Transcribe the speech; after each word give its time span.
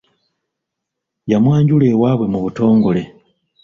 Yamwanjula 1.31 1.85
ewaabwe 1.93 2.25
mu 2.33 2.39
butongole. 2.45 3.01